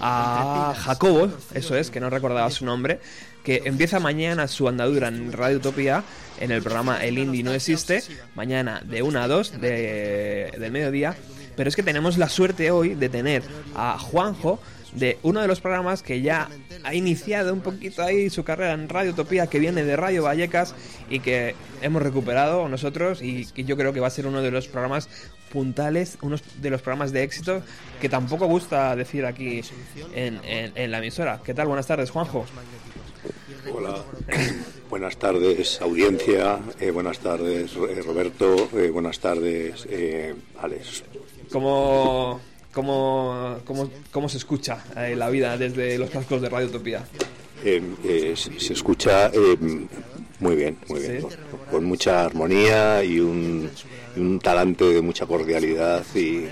[0.00, 3.00] a, Jacobo, eso es, que no recordaba su nombre,
[3.44, 6.02] que empieza mañana su andadura en Radio Utopía,
[6.40, 8.02] en el programa El Indie No Existe,
[8.34, 11.14] mañana de 1 a 2 de, del mediodía,
[11.58, 13.42] pero es que tenemos la suerte hoy de tener
[13.74, 14.60] a Juanjo
[14.92, 16.48] de uno de los programas que ya
[16.84, 20.76] ha iniciado un poquito ahí su carrera en Radio Utopía, que viene de Radio Vallecas
[21.10, 24.52] y que hemos recuperado nosotros y que yo creo que va a ser uno de
[24.52, 25.08] los programas
[25.50, 27.60] puntales, uno de los programas de éxito
[28.00, 29.62] que tampoco gusta decir aquí
[30.14, 30.40] en,
[30.92, 31.40] la emisora.
[31.44, 31.66] ¿Qué tal?
[31.66, 32.46] Buenas tardes, Juanjo.
[33.74, 34.04] Hola.
[34.88, 36.60] Buenas tardes, audiencia.
[36.80, 38.70] Eh, buenas tardes, eh, Roberto.
[38.72, 39.86] Eh, buenas tardes,
[40.62, 41.02] Alex.
[41.50, 42.40] ¿Cómo,
[42.72, 47.04] cómo, cómo, cómo se escucha eh, la vida desde los cascos de Radio Utopía?
[47.64, 49.56] Eh, eh, se se escucha eh,
[50.40, 51.20] muy bien, muy bien.
[51.20, 51.36] Sí.
[51.50, 53.70] Con, con mucha armonía y un,
[54.16, 56.44] y un talante de mucha cordialidad y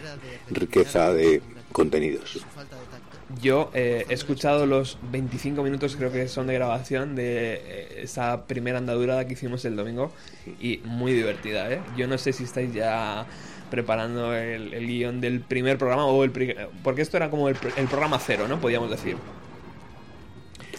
[0.50, 1.42] riqueza de
[1.72, 2.38] contenidos.
[3.42, 8.46] Yo eh, he escuchado los 25 minutos, creo que son de grabación, de eh, esa
[8.46, 10.12] primera andadura que hicimos el domingo
[10.60, 11.80] y muy divertida, ¿eh?
[11.96, 13.26] Yo no sé si estáis ya
[13.70, 16.30] preparando el, el guion del primer programa o el...
[16.82, 18.60] Porque esto era como el, pr- el programa cero, ¿no?
[18.60, 19.16] Podríamos decir.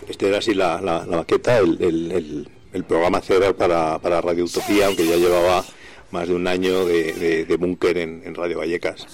[0.08, 2.48] Este era así la, la, maqueta, el,
[2.88, 5.66] programa cero para, para Radio Utopía, aunque ya llevaba
[6.12, 9.06] más de un año de, de, búnker en, en Radio Vallecas.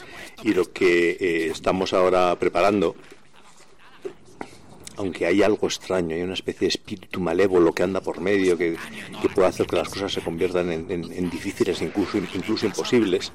[0.44, 2.96] Y lo que eh, estamos ahora preparando,
[4.98, 8.76] aunque hay algo extraño, hay una especie de espíritu malévolo que anda por medio, que,
[9.22, 13.32] que puede hacer que las cosas se conviertan en, difíciles, incluso, incluso imposibles,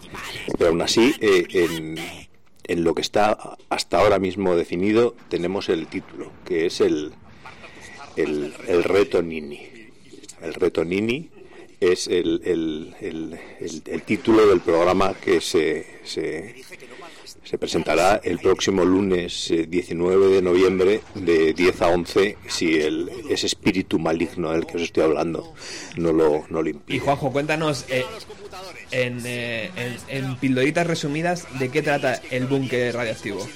[0.56, 1.96] pero aún así, eh, en,
[2.64, 7.12] en lo que está hasta ahora mismo definido, tenemos el título, que es el,
[8.16, 9.60] el, el reto Nini.
[10.42, 11.30] El reto Nini
[11.80, 12.40] es el-
[13.00, 16.54] el título del programa que se, se,
[17.44, 23.10] se presentará el próximo lunes eh, 19 de noviembre de 10 a 11 si el,
[23.28, 25.52] ese espíritu maligno del que os estoy hablando
[25.96, 26.96] no lo, no lo impide.
[26.96, 28.04] Y Juanjo, cuéntanos eh,
[28.90, 29.70] en, eh,
[30.08, 33.46] en, en pildoritas resumidas de qué trata el búnker radioactivo.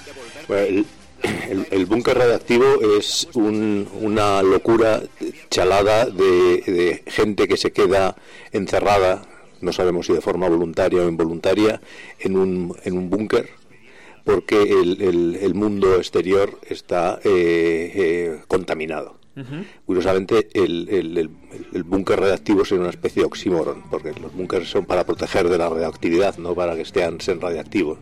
[0.48, 0.86] Bueno, el,
[1.50, 2.64] el- el búnker radiactivo
[2.98, 5.02] es un- una locura
[5.50, 6.24] chalada de,
[6.66, 8.16] de gente que se queda
[8.52, 9.22] encerrada,
[9.62, 11.80] no sabemos si de forma voluntaria o involuntaria,
[12.20, 13.48] en un, en un búnker
[14.24, 19.18] porque el, el- el mundo exterior está eh, eh, contaminado.
[19.84, 21.18] Curiosamente, el, el-
[21.72, 25.58] el- búnker radiactivo es una especie de oxímoron, porque los búnkers son para proteger de
[25.58, 27.98] la radioactividad, no para que estén sean radiactivos.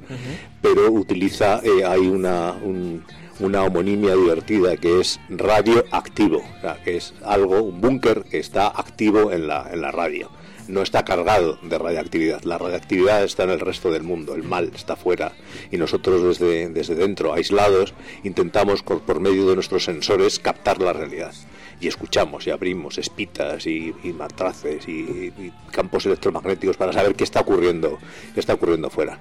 [0.61, 3.03] Pero utiliza, eh, hay una, un-
[3.39, 8.67] una homonimia divertida que es radioactivo, o sea, que es algo, un búnker que está
[8.69, 10.29] activo en la, en la radio.
[10.71, 12.43] No está cargado de radiactividad.
[12.45, 15.33] La radiactividad está en el resto del mundo, el mal está fuera.
[15.71, 17.93] Y nosotros desde, desde dentro, aislados,
[18.25, 21.35] intentamos por, medio de nuestros sensores captar la realidad.
[21.81, 25.33] Y escuchamos y abrimos espitas y, y matraces y,
[25.73, 27.99] campos electromagnéticos para saber qué está ocurriendo,
[28.35, 29.19] qué está ocurriendo fuera.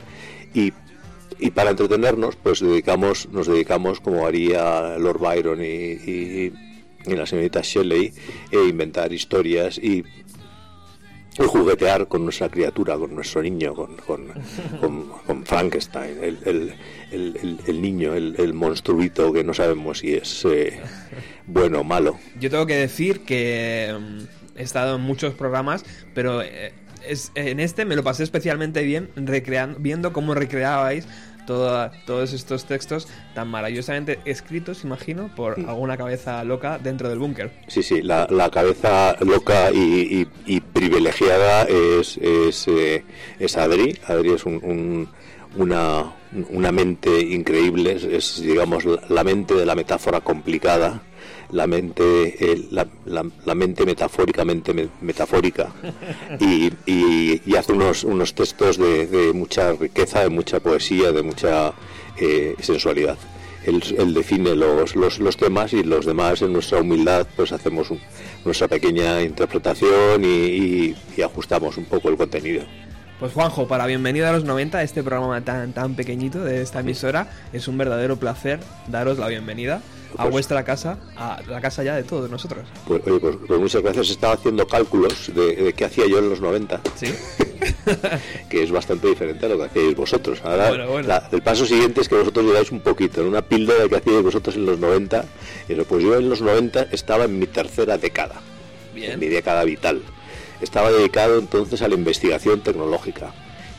[0.54, 0.74] Y
[1.42, 6.54] y para entretenernos pues dedicamos nos dedicamos como haría Lord Byron y, y-
[7.06, 8.12] y la señorita Shelley
[8.52, 10.04] e inventar historias y,
[11.48, 19.32] juguetear con nuestra criatura con nuestro niño con, con, Frankenstein el, niño el, el monstruito
[19.32, 20.80] que no sabemos si es eh,
[21.48, 22.20] bueno o malo.
[22.40, 26.74] Yo tengo que decir que mm, he estado en muchos programas, pero eh,
[27.08, 31.08] es, en este me lo pasé especialmente bien recreando, viendo cómo recreabais
[31.50, 37.52] toda- todos estos textos tan maravillosamente escritos, imagino, por alguna cabeza loca dentro del búnker.
[37.68, 39.78] Sí, sí, la, la cabeza loca y,
[40.22, 43.04] y- y privilegiada es, es, eh,
[43.40, 43.98] es Adri.
[44.08, 45.10] Adri es un- un-
[45.58, 46.04] una,
[46.52, 51.02] una mente increíble, es, es, digamos la, la mente de la metáfora complicada,
[51.52, 52.36] la mente,
[52.72, 55.72] la, la- la mente metafóricamente me- metafórica
[56.40, 61.24] y, y- y hace unos, unos textos de, de mucha riqueza, de mucha poesía, de
[61.24, 61.74] mucha
[62.18, 63.18] eh, sensualidad
[63.66, 67.92] él, él define los, los, los temas y los demás en nuestra humildad pues hacemos
[67.92, 68.00] un-
[68.46, 72.64] nuestra pequeña interpretación y, y- y ajustamos un poco el contenido.
[73.20, 77.30] Pues Juanjo, para Bienvenida a los 90, este programa tan, tan pequeñito de esta emisora,
[77.52, 79.82] es un verdadero placer daros la bienvenida
[80.18, 82.66] a Pues- vuestra casa, a la casa ya de todos nosotros.
[82.88, 84.10] Pues, oye, pues, pues muchas gracias.
[84.12, 87.14] Estaba haciendo cálculos de, de qué hacía yo en los 90, Sí.
[88.50, 90.40] que es bastante diferente a lo que hacíais vosotros.
[90.46, 91.08] Ahora, Bueno, bueno.
[91.10, 93.98] la- el paso siguiente es que vosotros llegáis un poquito, en una píldora de que
[93.98, 95.26] hacíais vosotros en los 90.
[95.68, 98.36] Y eso, pues yo en los 90 estaba en mi tercera década.
[98.96, 99.12] Bien.
[99.14, 100.02] en mi década vital.
[100.62, 103.34] Estaba dedicado entonces a la investigación tecnológica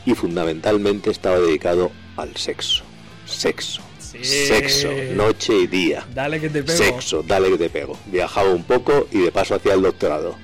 [0.05, 2.83] y fundamentalmente estaba dedicado al sexo.
[3.25, 3.81] Sexo.
[3.99, 4.23] Sí.
[4.23, 6.05] Sexo, noche y día.
[6.13, 6.77] Dale que te pego.
[6.77, 7.97] Sexo, dale que te pego.
[8.07, 10.35] Viajaba un poco y de paso hacía el doctorado.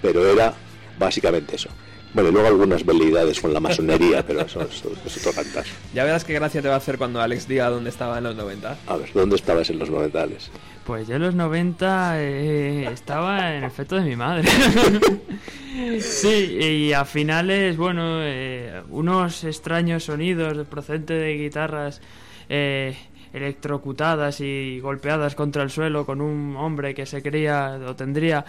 [0.00, 0.54] Pero era
[0.98, 1.68] básicamente eso.
[2.14, 5.64] Bueno, y luego algunas veleidades con la masonería, pero eso, es otro cantar.
[5.94, 8.36] Ya verás qué gracia te va a hacer cuando Alex diga dónde estaba en los
[8.36, 8.78] 90.
[8.86, 10.50] A ver, ¿dónde estabas en los noventales?
[10.84, 14.48] Pues yo en los 90 eh, estaba en el feto de mi madre.
[16.00, 22.00] sí, y a finales, bueno, eh, unos extraños sonidos procedentes de guitarras
[22.48, 22.96] eh,
[23.32, 28.44] electrocutadas y golpeadas contra el suelo con un hombre que se creía o tendría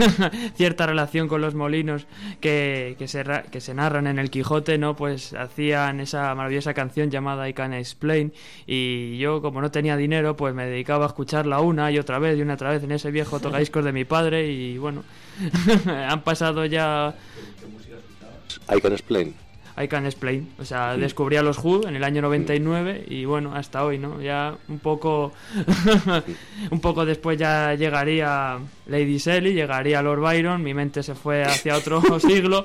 [0.54, 2.06] cierta relación con los molinos
[2.40, 4.96] que, que, se, que se narran en el Quijote, ¿no?
[4.96, 8.32] Pues hacían esa maravillosa canción llamada I Can Explain
[8.66, 12.38] y yo como no tenía dinero pues me dedicaba a escucharla una y otra vez
[12.38, 15.04] y una otra vez en ese viejo tocadiscos de mi padre y bueno,
[15.86, 17.14] han pasado ya
[18.68, 19.47] I can explain.
[19.80, 20.48] I Can Explain.
[20.58, 24.20] O sea, descubrí a los Who en el año 99 y bueno, hasta hoy, ¿no?
[24.20, 25.32] Ya un poco
[26.70, 31.76] un poco después ya llegaría Lady Shelley, llegaría Lord Byron, mi mente se fue hacia
[31.76, 32.64] otro siglo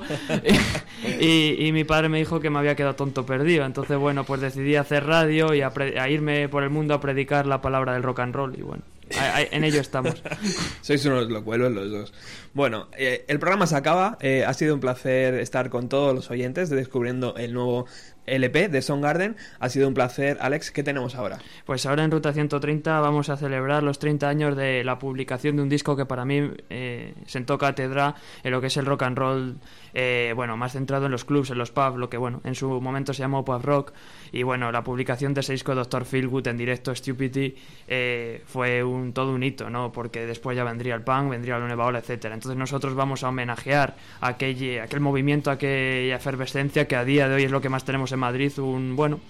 [1.20, 3.64] y, y mi padre me dijo que me había quedado tonto perdido.
[3.64, 7.00] Entonces, bueno, pues decidí hacer radio y a, pre- a irme por el mundo a
[7.00, 10.22] predicar la palabra del rock and roll y bueno, en ello estamos.
[10.80, 12.12] Sois unos locuelos los dos.
[12.52, 14.16] Bueno, eh, el programa se acaba.
[14.20, 17.86] Eh, ha sido un placer estar con todos los oyentes de descubriendo el nuevo
[18.26, 19.36] LP de Garden.
[19.58, 20.70] Ha sido un placer, Alex.
[20.70, 21.38] ¿Qué tenemos ahora?
[21.64, 25.62] Pues ahora en Ruta 130 vamos a celebrar los 30 años de la publicación de
[25.62, 29.18] un disco que para mí eh, sentó cátedra en lo que es el rock and
[29.18, 29.56] roll,
[29.94, 32.68] eh, bueno, más centrado en los clubs, en los pubs, lo que bueno, en su
[32.80, 33.92] momento se llamó pub rock.
[34.32, 36.04] Y bueno, la publicación de ese disco Dr.
[36.04, 37.54] Feelgood en directo, Stupidity,
[37.86, 39.92] eh, fue un, todo un hito, ¿no?
[39.92, 42.34] Porque después ya vendría el punk, vendría la nueva ola, etcétera.
[42.34, 47.44] Entonces nosotros vamos a homenajear aquel, aquel movimiento, aquella efervescencia que a día de hoy
[47.44, 49.20] es lo que más tenemos en Madrid, un, bueno,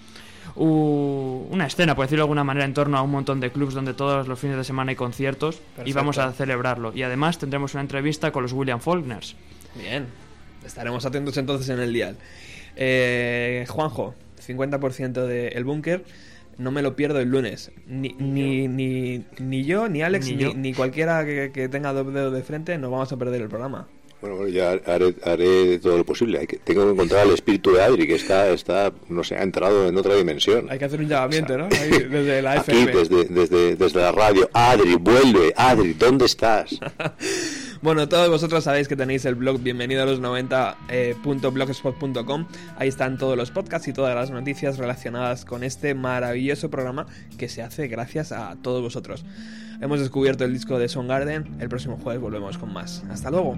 [0.55, 3.93] una escena, por decirlo de alguna manera, en torno a un montón de clubs donde
[3.93, 6.91] todos los fines de semana hay conciertos y vamos a celebrarlo.
[6.95, 9.35] Y además tendremos una entrevista con los William Faulkners.
[9.75, 10.24] Bien.
[10.65, 12.15] Estaremos atentos entonces en el dial.
[12.75, 16.03] Eh, Juanjo, 50% de El Búnker.
[16.57, 17.71] No me lo pierdo el lunes.
[17.85, 20.53] Ni, ni, ni, ni yo, ni Alex, Ni ni, yo.
[20.53, 23.87] ni cualquiera que, que tenga dos dedos de frente nos vamos a perder el programa.
[24.21, 26.39] Bueno, bueno, ya haré, haré todo lo posible.
[26.39, 29.43] Hay que, tengo que encontrar al espíritu de Adri, que está, está, no sé, ha
[29.43, 30.67] entrado en otra dimensión.
[30.69, 31.65] Hay que hacer un llamamiento, ¿no?
[31.65, 32.91] Ahí, desde la Aquí, FM.
[32.93, 34.49] desde, desde, desde la radio.
[34.53, 35.53] Adri, vuelve.
[35.57, 36.79] Adri, ¿dónde estás?
[37.85, 42.47] Bueno, todos vosotros sabéis que tenéis el blog bienvenido a los 90.blogspot.com.
[42.77, 47.05] Ahí están todos los podcasts y todas las noticias relacionadas con este maravilloso programa
[47.37, 49.23] que se hace gracias a todos vosotros.
[49.81, 51.57] Hemos descubierto el disco de Garden.
[51.59, 53.03] El próximo jueves volvemos con más.
[53.11, 53.55] Hasta luego.